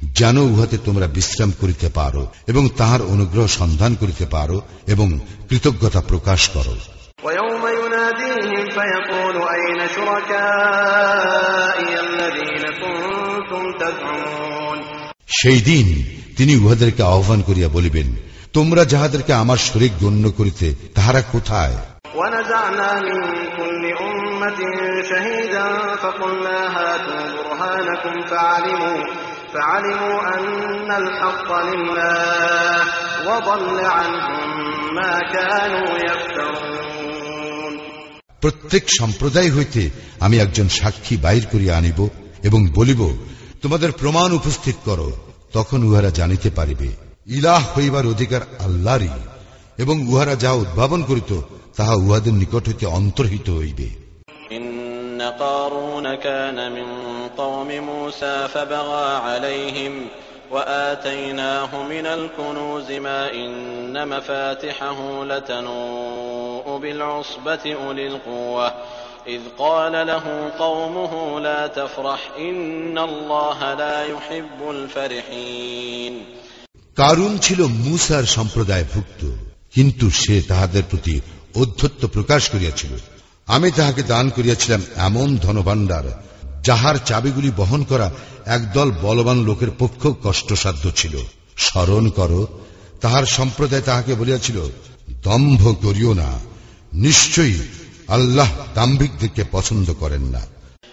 [0.03, 6.49] যেন উহাতে তোমরা বিশ্রাম করিতে পারো এবং তাহার অনুগ্রহ সন্ধান করিতে পারো এবং কৃতজ্ঞতা প্রকাশ
[6.49, 6.75] করো।
[7.24, 14.78] ويوم يناديهم فيقول أين شركائي الذين كنتم تزعمون
[15.40, 15.86] সেই দিন
[16.38, 18.08] তিনি উহাদেরকে আহ্বান করিয়া বলিবেন
[18.56, 20.66] তোমরা যাহাদেরকে আমার শরীর গণ্য করিতে
[20.96, 21.76] তাহারা কোথায়
[22.18, 23.20] ونزعنا من
[23.58, 24.60] كل أمة
[25.10, 25.66] شهيدا
[26.02, 29.00] فقلنا هاتوا برهانكم فعلموا
[29.54, 32.76] فعلموا أن الحق لله
[33.28, 34.48] وضل عنهم
[34.94, 36.71] ما كانوا يفترون
[38.42, 39.82] প্রত্যেক সম্প্রদায় হইতে
[40.20, 42.00] আমি একজন সাক্ষী বাইর করিয়া আনিব
[42.42, 43.00] এবং বলিব
[43.62, 45.08] তোমাদের প্রমাণ উপস্থিত করো
[45.52, 46.88] তখন উহারা জানিতে পারিবে
[47.28, 49.12] ইলাহ হইবার অধিকার আল্লাহরই
[49.78, 51.32] এবং উহারা যা উদ্ভাবন করিত
[51.76, 53.88] তাহা উহাদের নিকট হইতে অন্তর্হিত হইবে
[54.50, 56.88] إن قارون كان من
[57.36, 59.94] قوم موسى فبغى عليهم
[60.52, 68.72] وآتيناه من الكنوز ما إن مفاتحه لتنوء بالعصبة أولي القوة
[69.26, 76.14] إذ قال له قومه لا تفرح إن الله لا يحب الفرحين
[76.98, 79.22] কারুন ছিল মুসার সম্প্রদায় ভুক্ত
[79.74, 81.14] কিন্তু সে তাহাদের প্রতি
[81.54, 82.92] অধ্যত্ব প্রকাশ করিয়াছিল
[83.48, 86.04] আমি তাহাকে দান করিয়াছিলাম এমন ধনভাণ্ডার
[86.63, 88.11] যাহার চাবিগুলি বহন করা
[88.45, 91.17] একদল বলবান লোকের পক্ষ কষ্টসাধ্য ছিল।
[91.57, 92.47] স্মরণ করো,
[93.01, 94.61] তাহার সম্প্রদায় তাহাকে বলিয়াছিল,
[95.23, 96.39] দম্ভ করিও না,
[96.93, 97.59] নিশ্চয়ই
[98.07, 100.52] আল্লাহ দাম্ভিকদেরকে পছন্দ করেন না।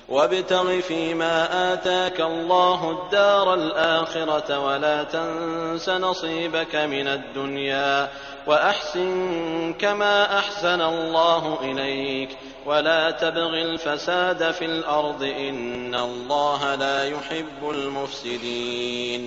[0.09, 8.11] وابتغ فيما آتاك الله الدار الآخرة ولا تنس نصيبك من الدنيا
[8.47, 12.29] وأحسن كما أحسن الله إليك
[12.65, 19.21] ولا تبغ الفساد في الأرض إن الله لا يحب المفسدين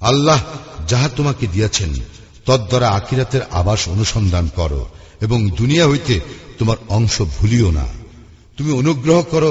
[0.00, 0.40] আল্লাহ
[0.88, 1.90] যাহা তোমাকে দিয়াছেন
[2.46, 4.82] তদ্বারা আখিরাতের আবাস অনুসন্ধান করো
[5.20, 6.14] এবং দুনিয়া হইতে
[6.58, 7.86] তোমার অংশ ভুলিও না
[8.58, 9.50] তুমি অনুগ্রহ করো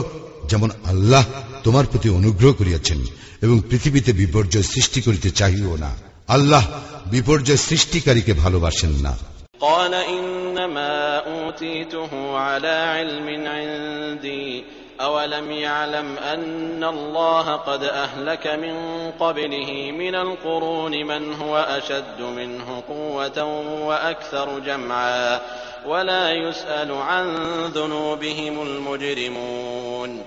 [0.49, 1.23] যেমন আল্লাহ
[1.63, 2.99] তোমার প্রতি অনুগ্রহ করিয়াছেন
[3.41, 5.91] এবং পৃথিবীতে বিপর্যয় সৃষ্টি করিতে চাহিও না
[6.27, 6.63] আল্লাহ
[7.05, 9.13] বিপর্যয় সৃষ্টিকারীকে ভালোবাসেন না
[9.61, 10.91] قال إنما
[11.27, 14.63] أوتيته على علم عندي
[14.99, 18.75] أولم يعلم أن الله قد أهلك من
[19.13, 23.37] قبله من القرون من هو أشد منه قوة
[23.81, 25.41] وأكثر جمعا
[25.85, 27.25] ولا يسأل عن
[27.67, 30.25] ذنوبهم المجرمون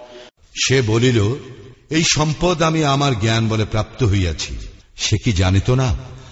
[0.57, 1.19] সে বলিল
[1.91, 4.53] এই সম্পদ আমি আমার জ্ঞান বলে প্রাপ্ত হইয়াছি
[4.97, 5.89] সে কি জানিত না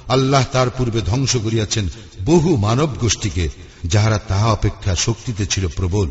[0.09, 1.87] আল্লাহ তার পূর্বে ধ্বংস করিয়াছেন
[2.25, 3.47] বহু মানব গোষ্ঠীকে
[3.85, 6.09] যাহারা তাহা অপেক্ষা শক্তিতে ছিল প্রবল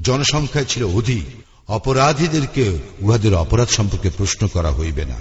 [0.00, 1.24] জনসংখ্যায় ছিল অধিক
[1.68, 2.64] অপরাধীদেরকে
[3.02, 5.18] উহাদের অপরাধ সম্পর্কে প্রশ্ন করা হইবে না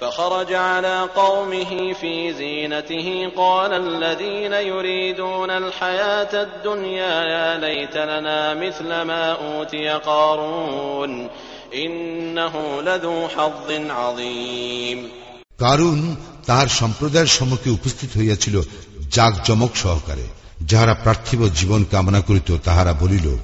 [0.00, 9.24] فخرج على قومه في زينته قال الذين يريدون الحياة الدنيا يا ليت لنا مثل ما
[9.44, 11.12] أوتي قارون
[15.57, 16.15] কারণ
[16.45, 18.61] তার সম্প্রদায়ের সম্মুখে উপস্থিত হইয়াছিল
[19.11, 20.27] জাক জমক সহকারে,
[20.65, 23.37] যাহারা পার্থিব জীবন কামনা করিত, তাহারা বলিল,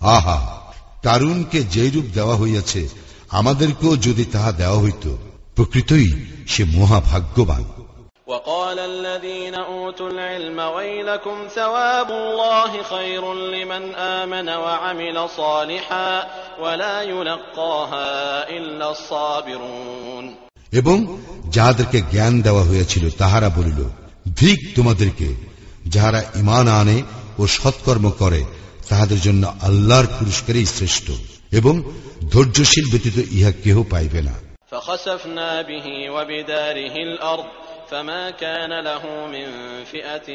[0.00, 0.60] আহা,
[1.02, 2.88] কারুনকে যেরূপ দেওয়া হইয়াছে,
[3.30, 5.16] আমাদেরকেও যদি তাহা দেওয়া হইত,
[5.56, 6.12] প্রকৃতই
[6.48, 7.81] সে মহাভাগ্যবান।
[8.27, 16.27] وقال الذين أوتوا العلم ويلكم ثواب الله خير لمن آمن وعمل صالحا
[16.59, 18.09] ولا يلقاها
[18.49, 20.25] إلا الصابرون
[20.73, 20.97] এবং
[21.55, 23.79] যাহাদেরকে জ্ঞান দেওয়া হয়েছিল তাহারা বলিল
[24.35, 25.27] ধিক তোমাদেরকে
[25.85, 26.97] যাহারা ইমান আনে
[27.39, 28.41] ও সৎকর্ম করে
[28.89, 31.07] তাহাদের জন্য আল্লাহর পুরস্কারই শ্রেষ্ঠ
[31.51, 31.73] এবং
[32.33, 34.35] ধৈর্যশীল ব্যতীত ইহা কেহ পাইবে না
[34.71, 37.47] فخسفنا به وبداره الأرض
[37.91, 39.47] فما كان له من
[39.85, 40.29] فئة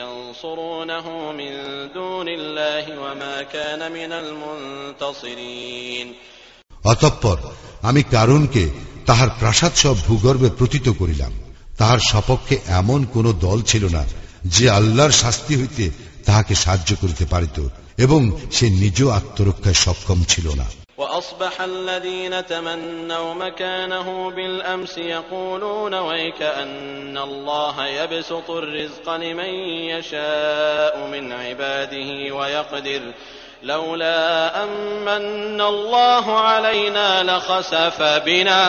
[0.00, 1.52] ينصرونه من
[1.94, 6.06] دون الله وما كان من المنتصرين
[6.84, 7.38] অতঃপর
[7.82, 8.64] আমি কারণকে
[9.06, 11.32] তাহার প্রাসাদ সব ভূগর্ভে প্রতীত করিলাম
[11.76, 14.02] তাহার সপক্ষে এমন কোন দল ছিল না
[14.54, 15.84] যে আল্লাহর শাস্তি হইতে
[16.24, 17.58] তাহাকে সাহায্য করিতে পারিত
[17.98, 18.20] এবং
[18.50, 20.66] সে নিজ আত্মরক্ষায় সক্ষম ছিল না
[20.98, 29.52] وأصبح الذين تمنوا مكانه بالأمس يقولون ويك أن الله يبسط الرزق لمن
[29.92, 33.02] يشاء من عباده ويقدر
[33.62, 34.20] لولا
[34.64, 38.62] أمن الله علينا لخسف بنا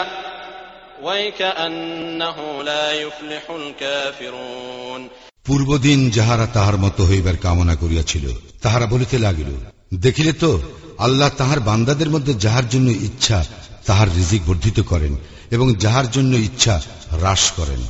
[1.03, 5.09] ويكأنه لا يفلح الكافرون
[5.47, 8.25] পূর্বদিন যাহারা তাহার মতো হইবার কামনা করিয়াছিল
[8.61, 9.51] তাহারা বলিতে লাগিল
[9.95, 10.51] দেখিলে তো
[10.99, 13.37] আল্লাহ তাহার বান্দাদের মধ্যে যাহার জন্য ইচ্ছা
[13.85, 15.13] তাহার রিজিক বর্ধিত করেন
[15.51, 16.75] এবং যাহার জন্য ইচ্ছা
[17.13, 17.81] হ্রাস করেন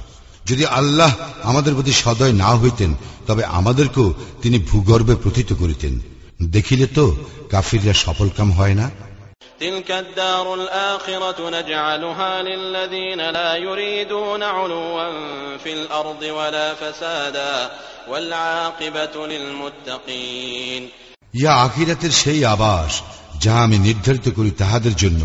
[0.46, 1.12] যদি আল্লাহ
[1.44, 2.92] আমাদের প্রতি সদয় না হইতেন
[3.28, 4.08] তবে আমাদেরকেও
[4.42, 5.94] তিনি ভূগর্ভে প্রথিত করিতেন
[6.56, 7.06] দেখিলে তো
[7.50, 8.88] কাফিররা সফলকাম হয় না
[9.62, 15.04] تلك الدار الآخرة نجعلها للذين لا يريدون علوا
[15.58, 17.56] في الأرض ولا فسادا
[18.08, 20.84] والعاقبة للمتقين
[21.36, 22.94] ইয়া আখিরাতের সেই আবাস
[23.42, 25.22] যাহা আমি নির্ধারিত করি তাহাদের জন্য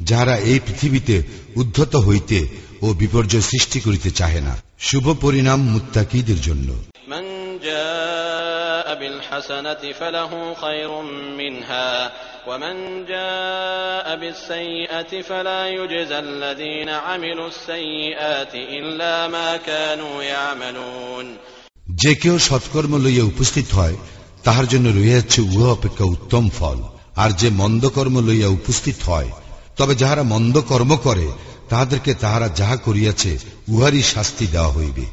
[0.00, 1.16] যাহারা এই পৃথিবীতে
[1.56, 2.38] উদ্ধত হইতে
[2.82, 6.68] ও বিপর্যয় সৃষ্টি করিতে চাহে না শুভ পরিণাম মুত্তাকিদের জন্য
[7.08, 7.24] من
[7.60, 10.90] جاء بالحسنة فله خير
[11.32, 11.90] منها
[12.48, 12.76] ومن
[13.06, 21.26] جاء بالسيئة فلا يجزى الذين عملوا السيئات إلا ما كانوا يعملون
[22.00, 23.96] যে কেউ সৎকর্ম লইয়া উপস্থিত হয়
[24.47, 26.79] তাহার জন্য রইয়াছে উহা অপেক্ষা উত্তম ফল।
[27.15, 29.29] আর যে মন্দকর্ম লইয়া উপস্থিত হয়
[29.77, 31.27] তবে যাহারা মন্দ কর্ম করে
[31.69, 33.37] তাহাদেরকে তাহারা যাহা করিয়াছে
[33.69, 35.05] উহারই শাস্তি দেওয়া হইবে।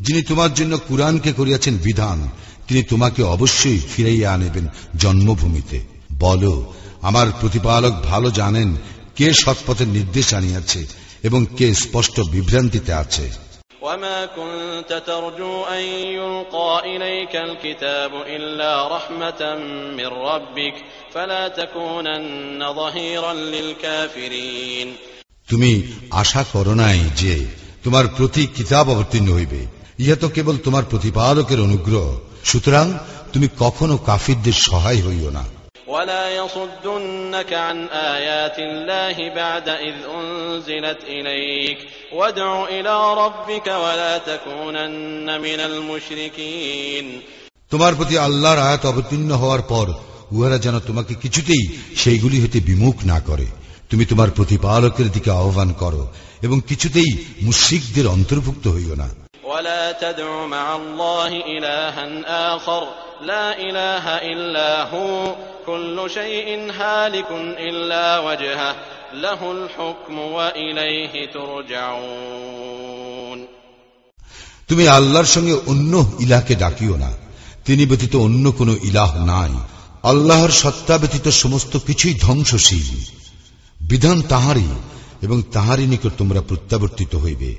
[0.00, 2.30] যিনি তোমার জন্য কুরআনকে করিয়াছেন বিধান
[2.67, 4.65] তিনি তোমাকে অবশ্যই ফিরাইয়া আনিবেন
[4.97, 5.77] জন্মভূমিতে
[6.19, 6.53] বলো
[7.01, 8.69] আমার প্রতিপালক ভালো জানেন
[9.15, 10.81] কে সৎপথের নির্দেশ আনিয়াছে
[11.23, 13.25] এবং কে স্পষ্ট বিভ্রান্তিতে আছে
[13.83, 19.41] وما كنت ترجو أن يلقى إليك الكتاب إلا رحمة
[19.97, 20.75] من ربك
[21.13, 24.87] فلا تكونن ظهيرا للكافرين
[25.49, 25.71] তুমি
[26.11, 27.35] আশা করো নাই যে
[27.83, 29.61] তোমার প্রতি কিতাব অবতীর্ণ হইবে
[29.99, 32.05] ইহা তো কেবল তোমার প্রতিপালকের অনুগ্রহ
[32.47, 32.85] সুতরাং
[33.33, 35.45] তুমি কখনো কাফিরদের সহায় হইও না
[35.87, 37.77] ولا يصدنك عن
[38.15, 41.77] آيات الله بعد إذ أنزلت إليك
[42.13, 47.05] وادع إلى ربك ولا تكونن من المشركين
[47.71, 49.87] তোমার প্রতি আল্লাহর আয়াত অবতীর্ণ হওয়ার পর
[50.31, 51.63] উহারা যেন তোমাকে কিছুতেই
[51.95, 53.47] সেইগুলি হতে বিমুখ না করে
[53.89, 56.03] তুমি তোমার প্রতিপালকের দিকে আহ্বান করো
[56.41, 57.09] এবং কিছুতেই
[57.41, 59.07] মুশ্রিকদের অন্তর্ভুক্ত হইও না
[59.47, 62.05] ولا تدع مع الله إلها
[62.55, 62.87] آخر
[63.21, 68.75] لا إله إلا هو كل شيء هالك إلا وجهه
[69.15, 72.53] له الحكم وإليه ترجعون
[74.69, 77.11] তুমি আল্লাহর সঙ্গে অন্য ইলাকে ডাকিও না
[77.65, 79.53] তিনি ব্যতীত অন্য কোনো ইলাহ নাই
[80.03, 82.89] আল্লাহর সত্তা ব্যতীত সমস্ত কিছুই ধ্বংসশীল
[83.81, 84.69] বিধান তাহারই
[85.21, 87.51] এবং তাহারই নিকট তোমরা প্রত্যাবর্তিত হইবে